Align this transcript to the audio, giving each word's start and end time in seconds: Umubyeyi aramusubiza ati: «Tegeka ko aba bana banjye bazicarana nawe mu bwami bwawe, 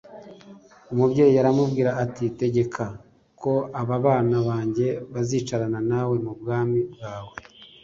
Umubyeyi 0.93 1.35
aramusubiza 1.41 1.91
ati: 2.03 2.25
«Tegeka 2.39 2.83
ko 3.41 3.51
aba 3.81 3.95
bana 4.05 4.37
banjye 4.47 4.87
bazicarana 5.13 5.79
nawe 5.89 6.15
mu 6.25 6.33
bwami 6.39 6.79
bwawe, 6.93 7.35